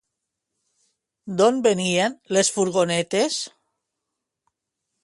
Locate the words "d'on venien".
1.41-2.17